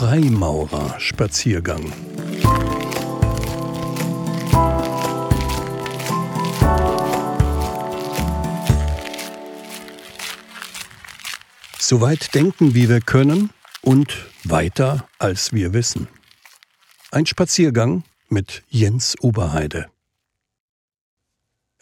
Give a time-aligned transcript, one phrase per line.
[0.00, 1.92] Freimaurerspaziergang.
[11.78, 13.50] So weit denken, wie wir können
[13.82, 16.08] und weiter, als wir wissen.
[17.10, 19.90] Ein Spaziergang mit Jens Oberheide.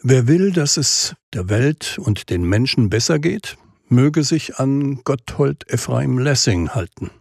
[0.01, 3.55] Wer will, dass es der Welt und den Menschen besser geht,
[3.87, 7.11] möge sich an Gotthold Ephraim Lessing halten.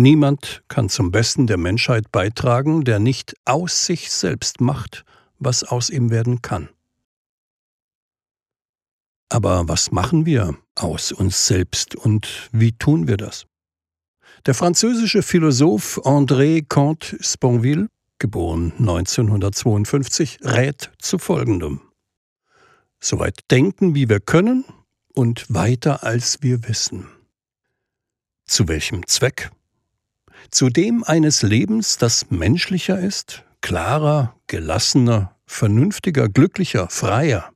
[0.00, 5.04] Niemand kann zum Besten der Menschheit beitragen, der nicht aus sich selbst macht,
[5.38, 6.70] was aus ihm werden kann.
[9.28, 13.44] Aber was machen wir aus uns selbst und wie tun wir das?
[14.46, 21.82] Der französische Philosoph André Comte Sponville, geboren 1952, rät zu folgendem.
[23.00, 24.64] Soweit denken, wie wir können
[25.12, 27.06] und weiter, als wir wissen.
[28.46, 29.50] Zu welchem Zweck?
[30.50, 37.52] Zu dem eines Lebens, das menschlicher ist, klarer, gelassener, vernünftiger, glücklicher, freier.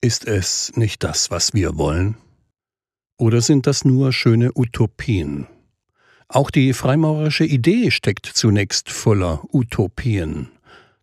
[0.00, 2.16] Ist es nicht das, was wir wollen?
[3.16, 5.46] Oder sind das nur schöne Utopien?
[6.28, 10.50] Auch die freimaurerische Idee steckt zunächst voller Utopien.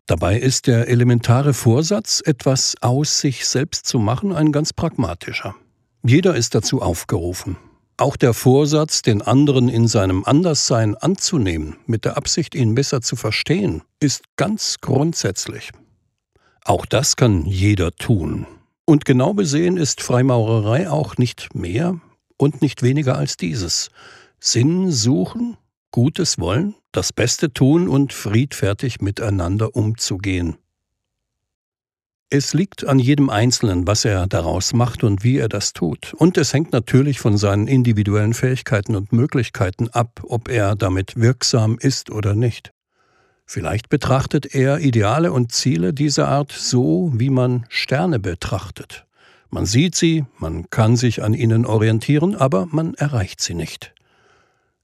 [0.06, 5.54] Dabei ist der elementare Vorsatz, etwas aus sich selbst zu machen, ein ganz pragmatischer.
[6.04, 7.56] Jeder ist dazu aufgerufen.
[8.02, 13.14] Auch der Vorsatz, den anderen in seinem Anderssein anzunehmen, mit der Absicht, ihn besser zu
[13.14, 15.70] verstehen, ist ganz grundsätzlich.
[16.64, 18.48] Auch das kann jeder tun.
[18.86, 22.00] Und genau besehen ist Freimaurerei auch nicht mehr
[22.36, 23.90] und nicht weniger als dieses.
[24.40, 25.56] Sinn suchen,
[25.92, 30.56] Gutes wollen, das Beste tun und friedfertig miteinander umzugehen.
[32.34, 36.14] Es liegt an jedem Einzelnen, was er daraus macht und wie er das tut.
[36.14, 41.76] Und es hängt natürlich von seinen individuellen Fähigkeiten und Möglichkeiten ab, ob er damit wirksam
[41.78, 42.72] ist oder nicht.
[43.44, 49.04] Vielleicht betrachtet er Ideale und Ziele dieser Art so, wie man Sterne betrachtet.
[49.50, 53.92] Man sieht sie, man kann sich an ihnen orientieren, aber man erreicht sie nicht.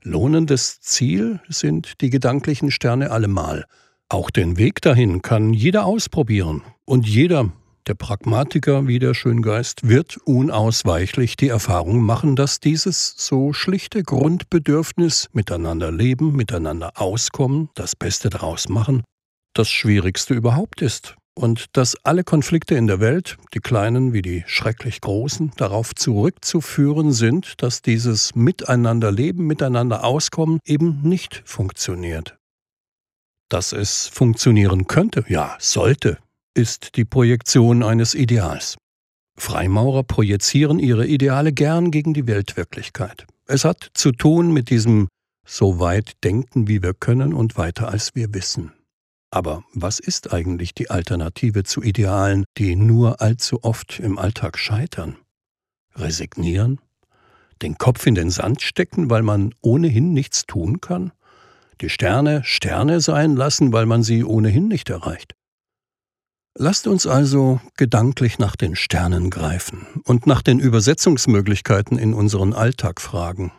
[0.02, 3.64] Lohnendes Ziel sind die gedanklichen Sterne allemal.
[4.10, 6.62] Auch den Weg dahin kann jeder ausprobieren.
[6.88, 7.52] Und jeder,
[7.86, 15.28] der Pragmatiker wie der Schöngeist, wird unausweichlich die Erfahrung machen, dass dieses so schlichte Grundbedürfnis
[15.34, 19.04] miteinander leben, miteinander auskommen, das Beste daraus machen,
[19.52, 21.16] das Schwierigste überhaupt ist.
[21.34, 27.12] Und dass alle Konflikte in der Welt, die kleinen wie die schrecklich großen, darauf zurückzuführen
[27.12, 32.38] sind, dass dieses Miteinanderleben, Miteinander auskommen eben nicht funktioniert.
[33.50, 36.16] Dass es funktionieren könnte, ja, sollte,
[36.58, 38.76] ist die Projektion eines Ideals.
[39.36, 43.26] Freimaurer projizieren ihre Ideale gern gegen die Weltwirklichkeit.
[43.46, 45.06] Es hat zu tun mit diesem
[45.46, 48.72] so weit denken, wie wir können und weiter als wir wissen.
[49.30, 55.16] Aber was ist eigentlich die Alternative zu Idealen, die nur allzu oft im Alltag scheitern?
[55.94, 56.80] Resignieren?
[57.62, 61.12] Den Kopf in den Sand stecken, weil man ohnehin nichts tun kann?
[61.80, 65.37] Die Sterne Sterne sein lassen, weil man sie ohnehin nicht erreicht?
[66.60, 73.00] Lasst uns also gedanklich nach den Sternen greifen und nach den Übersetzungsmöglichkeiten in unseren Alltag
[73.00, 73.52] fragen.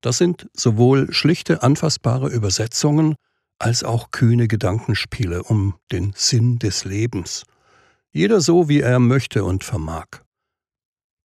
[0.00, 3.16] Das sind sowohl schlichte, anfassbare Übersetzungen
[3.58, 7.42] als auch kühne Gedankenspiele um den Sinn des Lebens.
[8.12, 10.06] Jeder so, wie er möchte und vermag.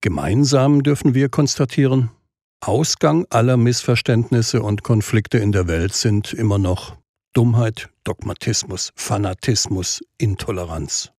[0.01, 2.11] Gemeinsam dürfen wir konstatieren,
[2.59, 6.97] Ausgang aller Missverständnisse und Konflikte in der Welt sind immer noch
[7.31, 11.12] Dummheit, Dogmatismus, Fanatismus, Intoleranz.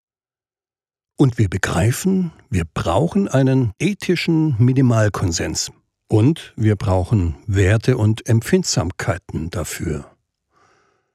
[1.16, 5.70] Und wir begreifen, wir brauchen einen ethischen Minimalkonsens.
[6.08, 10.10] Und wir brauchen Werte und Empfindsamkeiten dafür.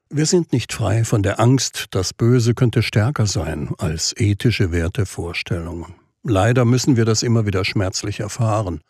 [0.09, 5.93] Wir sind nicht frei von der Angst, das Böse könnte stärker sein als ethische Wertevorstellungen.
[6.23, 8.81] Leider müssen wir das immer wieder schmerzlich erfahren.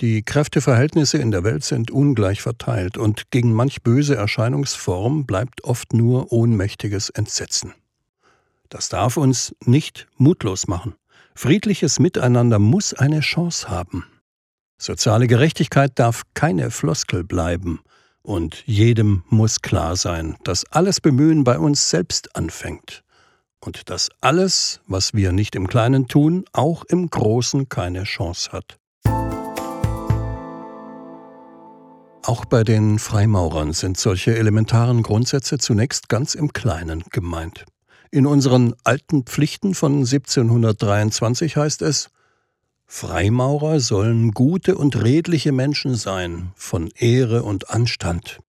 [0.00, 5.92] Die Kräfteverhältnisse in der Welt sind ungleich verteilt und gegen manch böse Erscheinungsform bleibt oft
[5.92, 7.74] nur ohnmächtiges Entsetzen.
[8.70, 10.94] Das darf uns nicht mutlos machen.
[11.34, 14.06] Friedliches Miteinander muss eine Chance haben.
[14.78, 17.80] Soziale Gerechtigkeit darf keine Floskel bleiben,
[18.22, 23.02] und jedem muss klar sein, dass alles Bemühen bei uns selbst anfängt
[23.60, 28.78] und dass alles, was wir nicht im Kleinen tun, auch im Großen keine Chance hat.
[32.22, 37.64] Auch bei den Freimaurern sind solche elementaren Grundsätze zunächst ganz im Kleinen gemeint.
[38.12, 42.10] In unseren alten Pflichten von 1723 heißt es,
[42.86, 48.40] Freimaurer sollen gute und redliche Menschen sein, von Ehre und Anstand.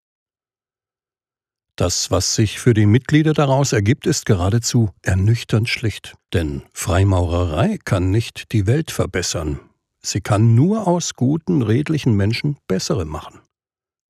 [1.77, 6.15] Das, was sich für die Mitglieder daraus ergibt, ist geradezu ernüchternd schlicht.
[6.33, 9.61] Denn Freimaurerei kann nicht die Welt verbessern.
[10.01, 13.41] Sie kann nur aus guten, redlichen Menschen bessere machen.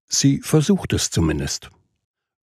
[0.07, 1.71] Sie versucht es zumindest.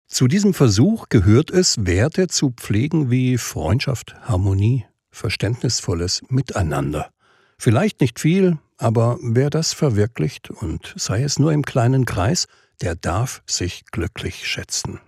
[0.07, 7.09] Zu diesem Versuch gehört es, Werte zu pflegen wie Freundschaft, Harmonie, verständnisvolles Miteinander.
[7.57, 12.47] Vielleicht nicht viel, aber wer das verwirklicht, und sei es nur im kleinen Kreis,
[12.81, 14.99] der darf sich glücklich schätzen.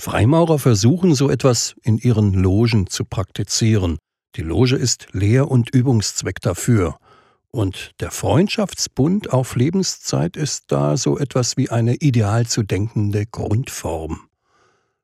[0.00, 3.98] Freimaurer versuchen so etwas in ihren Logen zu praktizieren.
[4.36, 6.98] Die Loge ist Lehr- und Übungszweck dafür.
[7.54, 14.28] Und der Freundschaftsbund auf Lebenszeit ist da so etwas wie eine ideal zu denkende Grundform.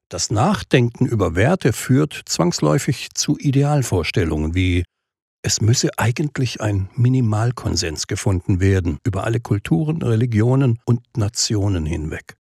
[0.08, 4.82] Das Nachdenken über Werte führt zwangsläufig zu Idealvorstellungen wie
[5.42, 12.34] es müsse eigentlich ein Minimalkonsens gefunden werden über alle Kulturen, Religionen und Nationen hinweg.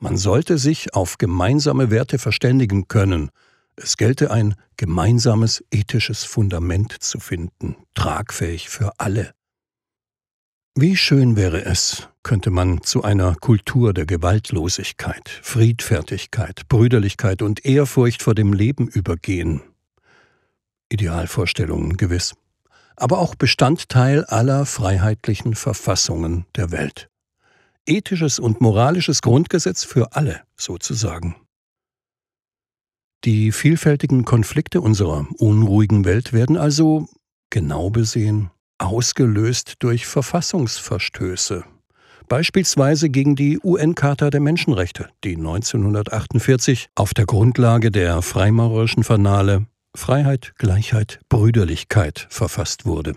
[0.00, 3.30] Man sollte sich auf gemeinsame Werte verständigen können.
[3.76, 9.32] Es gelte ein gemeinsames ethisches Fundament zu finden, tragfähig für alle.
[10.74, 18.22] Wie schön wäre es, könnte man zu einer Kultur der Gewaltlosigkeit, Friedfertigkeit, Brüderlichkeit und Ehrfurcht
[18.22, 19.60] vor dem Leben übergehen,
[20.88, 22.34] Idealvorstellungen gewiss,
[22.96, 27.10] aber auch Bestandteil aller freiheitlichen Verfassungen der Welt.
[27.84, 31.36] Ethisches und moralisches Grundgesetz für alle sozusagen.
[33.24, 37.06] Die vielfältigen Konflikte unserer unruhigen Welt werden also,
[37.50, 41.62] genau besehen, ausgelöst durch Verfassungsverstöße,
[42.28, 50.54] beispielsweise gegen die UN-Charta der Menschenrechte, die 1948 auf der Grundlage der freimaurerischen Fanale Freiheit,
[50.56, 53.14] Gleichheit, Brüderlichkeit verfasst wurde.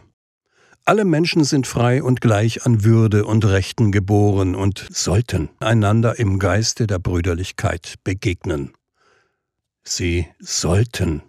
[0.84, 6.38] Alle Menschen sind frei und gleich an Würde und Rechten geboren und sollten einander im
[6.38, 8.74] Geiste der Brüderlichkeit begegnen.
[9.88, 11.22] Sie sollten.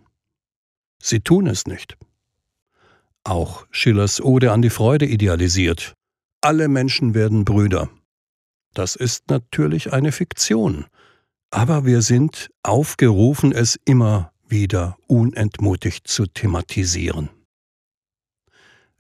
[1.00, 1.96] Sie tun es nicht.
[3.22, 5.94] Auch Schillers Ode an die Freude idealisiert.
[6.40, 7.90] Alle Menschen werden Brüder.
[8.72, 10.86] Das ist natürlich eine Fiktion,
[11.50, 17.30] aber wir sind aufgerufen, es immer wieder unentmutigt zu thematisieren.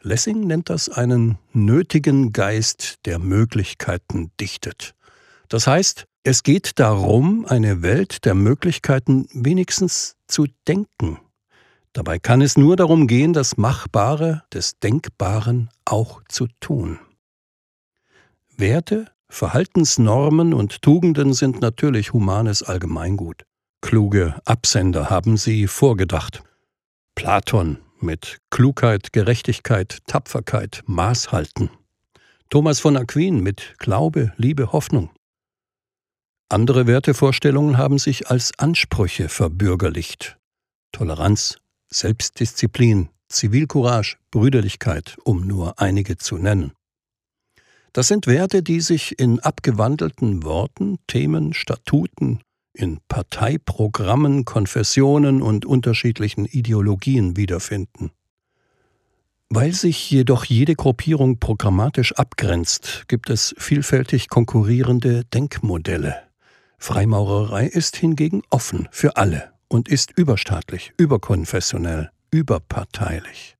[0.00, 4.94] Lessing nennt das einen nötigen Geist, der Möglichkeiten dichtet.
[5.48, 11.20] Das heißt, es geht darum, eine Welt der Möglichkeiten wenigstens zu denken.
[11.92, 16.98] Dabei kann es nur darum gehen, das Machbare des Denkbaren auch zu tun.
[18.56, 23.44] Werte, Verhaltensnormen und Tugenden sind natürlich humanes Allgemeingut.
[23.80, 26.42] Kluge Absender haben sie vorgedacht.
[27.14, 31.70] Platon mit Klugheit, Gerechtigkeit, Tapferkeit, Maß halten.
[32.50, 35.10] Thomas von Aquin mit Glaube, Liebe, Hoffnung.
[36.48, 40.36] Andere Wertevorstellungen haben sich als Ansprüche verbürgerlicht.
[40.92, 41.58] Toleranz,
[41.88, 46.70] Selbstdisziplin, Zivilcourage, Brüderlichkeit, um nur einige zu nennen.
[47.92, 52.40] Das sind Werte, die sich in abgewandelten Worten, Themen, Statuten,
[52.72, 58.12] in Parteiprogrammen, Konfessionen und unterschiedlichen Ideologien wiederfinden.
[59.48, 66.25] Weil sich jedoch jede Gruppierung programmatisch abgrenzt, gibt es vielfältig konkurrierende Denkmodelle.
[66.78, 73.56] Freimaurerei ist hingegen offen für alle und ist überstaatlich, überkonfessionell, überparteilich.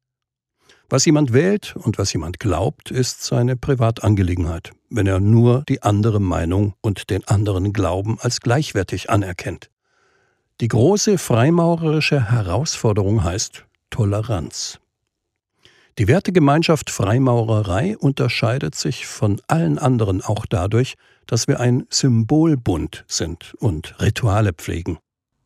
[0.88, 6.20] Was jemand wählt und was jemand glaubt, ist seine Privatangelegenheit, wenn er nur die andere
[6.20, 9.70] Meinung und den anderen Glauben als gleichwertig anerkennt.
[10.61, 14.78] Die große freimaurerische Herausforderung heißt Toleranz.
[15.99, 20.94] Die Wertegemeinschaft Freimaurerei unterscheidet sich von allen anderen auch dadurch,
[21.26, 24.99] dass wir ein Symbolbund sind und Rituale pflegen.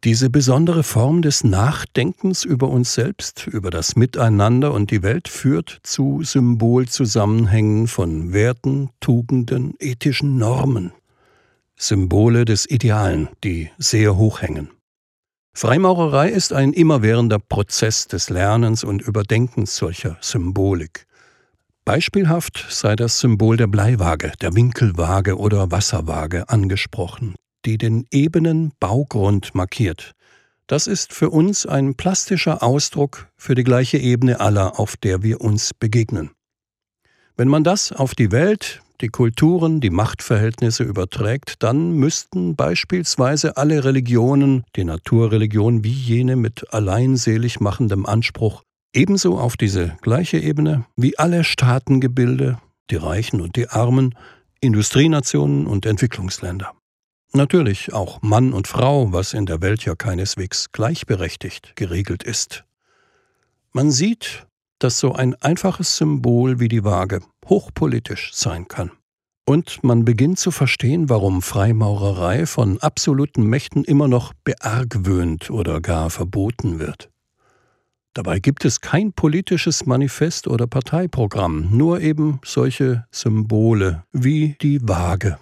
[0.03, 5.81] Diese besondere Form des Nachdenkens über uns selbst, über das Miteinander und die Welt führt
[5.83, 10.93] zu Symbolzusammenhängen von Werten, Tugenden, ethischen Normen.
[11.77, 14.71] Symbole des Idealen, die sehr hoch hängen.
[15.53, 21.07] Freimaurerei ist ein immerwährender Prozess des Lernens und Überdenkens solcher Symbolik.
[21.91, 29.57] Beispielhaft sei das Symbol der Bleiwaage, der Winkelwaage oder Wasserwaage angesprochen, die den ebenen Baugrund
[29.57, 30.13] markiert.
[30.69, 35.41] Das ist für uns ein plastischer Ausdruck für die gleiche Ebene aller, auf der wir
[35.41, 36.31] uns begegnen.
[37.37, 43.83] Wenn man das auf die Welt, die Kulturen, die Machtverhältnisse überträgt, dann müssten beispielsweise alle
[43.83, 51.17] Religionen, die Naturreligion wie jene mit alleinselig machendem Anspruch, Ebenso auf diese gleiche Ebene wie
[51.17, 52.59] alle Staatengebilde,
[52.91, 54.17] die Reichen und die Armen,
[54.61, 56.73] Industrienationen und Entwicklungsländer.
[57.33, 62.65] Natürlich auch Mann und Frau, was in der Welt ja keineswegs gleichberechtigt geregelt ist.
[63.73, 64.49] Man sieht,
[64.81, 68.91] dass so ein einfaches Symbol wie die Waage hochpolitisch sein kann.
[69.47, 76.11] Und man beginnt zu verstehen, warum Freimaurerei von absoluten Mächten immer noch beargwöhnt oder gar
[76.11, 77.10] verboten wird.
[78.15, 85.39] Dabei gibt es kein politisches Manifest oder Parteiprogramm, nur eben solche Symbole wie die Waage.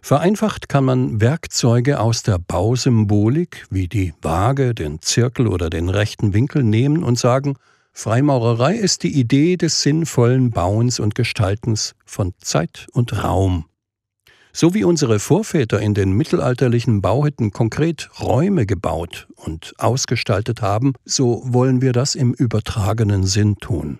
[0.00, 6.34] Vereinfacht kann man Werkzeuge aus der Bausymbolik wie die Waage, den Zirkel oder den rechten
[6.34, 7.56] Winkel nehmen und sagen,
[7.92, 13.64] Freimaurerei ist die Idee des sinnvollen Bauens und Gestaltens von Zeit und Raum.
[14.56, 21.42] So wie unsere Vorväter in den mittelalterlichen Bauhütten konkret Räume gebaut und ausgestaltet haben, so
[21.44, 23.98] wollen wir das im übertragenen Sinn tun.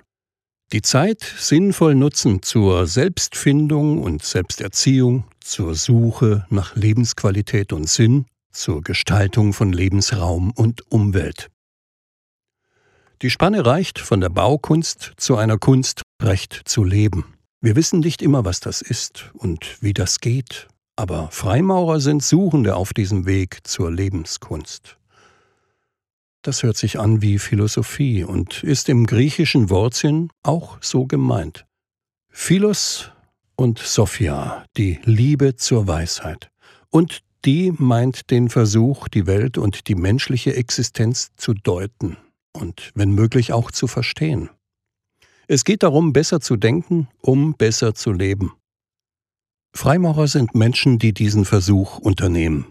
[0.73, 8.81] Die Zeit sinnvoll nutzen zur Selbstfindung und Selbsterziehung, zur Suche nach Lebensqualität und Sinn, zur
[8.81, 11.51] Gestaltung von Lebensraum und Umwelt.
[13.23, 17.34] Die Spanne reicht von der Baukunst zu einer Kunst, recht zu leben.
[17.65, 22.77] Wir wissen nicht immer, was das ist und wie das geht, aber Freimaurer sind Suchende
[22.77, 24.99] auf diesem Weg zur Lebenskunst.
[26.43, 31.65] Das hört sich an wie Philosophie und ist im griechischen Wortsinn auch so gemeint.
[32.29, 33.11] Philos
[33.57, 36.51] und Sophia, die Liebe zur Weisheit.
[36.91, 42.19] Und die meint den Versuch, die Welt und die menschliche Existenz zu deuten,
[42.53, 44.51] und wenn möglich auch zu verstehen.
[45.47, 48.53] Es geht darum, besser zu denken, um besser zu leben.
[49.75, 52.67] Freimaurer sind Menschen, die diesen Versuch unternehmen.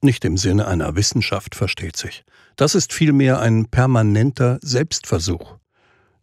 [0.00, 2.24] Nicht im Sinne einer Wissenschaft, versteht sich.
[2.56, 5.56] Das ist vielmehr ein permanenter Selbstversuch.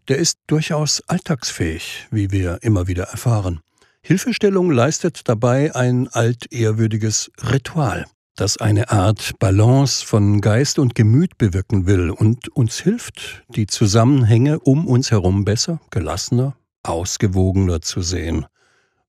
[0.07, 3.59] Der ist durchaus alltagsfähig, wie wir immer wieder erfahren.
[4.01, 11.85] Hilfestellung leistet dabei ein altehrwürdiges Ritual das eine Art Balance von Geist und Gemüt bewirken
[11.87, 18.45] will und uns hilft, die Zusammenhänge um uns herum besser, gelassener, ausgewogener zu sehen.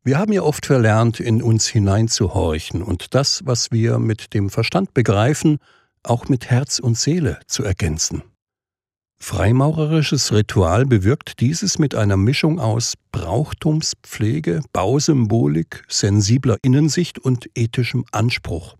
[0.05, 4.95] Wir haben ja oft verlernt, in uns hineinzuhorchen und das, was wir mit dem Verstand
[4.95, 5.59] begreifen,
[6.05, 8.23] auch mit Herz und Seele zu ergänzen.
[9.19, 18.77] Freimaurerisches Ritual bewirkt dieses mit einer Mischung aus Brauchtumspflege, Bausymbolik, sensibler Innensicht und ethischem Anspruch.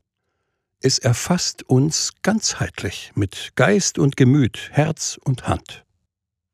[0.83, 5.85] Es erfasst uns ganzheitlich mit Geist und Gemüt, Herz und Hand.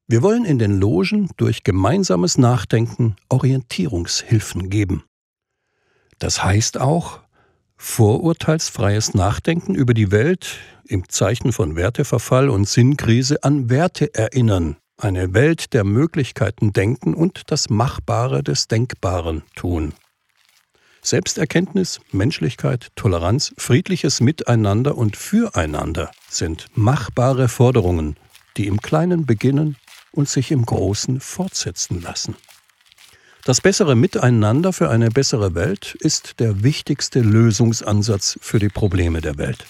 [0.07, 5.05] Wir wollen in den Logen durch gemeinsames Nachdenken Orientierungshilfen geben.
[6.19, 7.21] Das heißt auch,
[7.77, 15.35] vorurteilsfreies Nachdenken über die Welt im Zeichen von Werteverfall und Sinnkrise an Werte erinnern, eine
[15.35, 19.95] Welt der Möglichkeiten denken und das Machbare des Denkbaren tun.
[21.05, 28.17] Selbsterkenntnis, Menschlichkeit, Toleranz, friedliches Miteinander und Füreinander sind machbare Forderungen,
[28.57, 29.77] die im Kleinen beginnen
[30.13, 32.37] und sich im Großen fortsetzen lassen.
[33.45, 39.37] Das bessere Miteinander für eine bessere Welt ist der wichtigste Lösungsansatz für die Probleme der
[39.39, 39.67] Welt.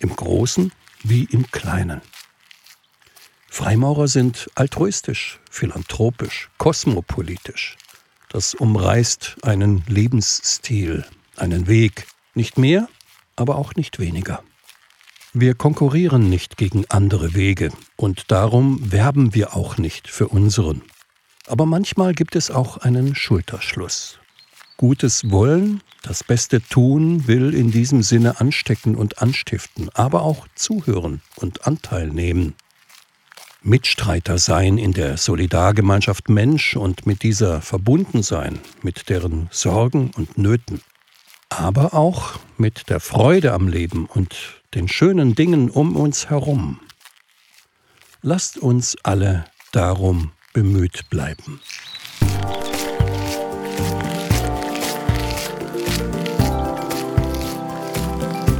[0.00, 0.70] Im Großen
[1.02, 2.02] wie im Kleinen.
[3.48, 7.78] Freimaurer sind altruistisch, philanthropisch, kosmopolitisch.
[8.36, 12.86] Das umreißt einen Lebensstil, einen Weg, nicht mehr,
[13.34, 14.42] aber auch nicht weniger.
[15.32, 20.82] Wir konkurrieren nicht gegen andere Wege und darum werben wir auch nicht für unseren.
[21.46, 24.18] Aber manchmal gibt es auch einen Schulterschluss.
[24.76, 31.22] Gutes Wollen, das Beste tun, will in diesem Sinne anstecken und anstiften, aber auch zuhören
[31.36, 32.54] und Anteil nehmen.
[33.66, 40.38] Mitstreiter sein in der Solidargemeinschaft Mensch und mit dieser verbunden sein, mit deren Sorgen und
[40.38, 40.82] Nöten,
[41.48, 46.78] aber auch mit der Freude am Leben und den schönen Dingen um uns herum.
[48.22, 51.60] Lasst uns alle darum bemüht bleiben.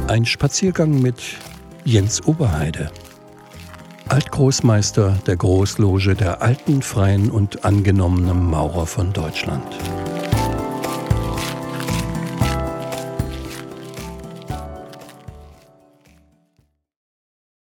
[0.09, 1.21] Ein Spaziergang mit
[1.85, 2.91] Jens Oberheide.
[4.09, 9.65] Altgroßmeister der Großloge der alten, freien und angenommenen Maurer von Deutschland.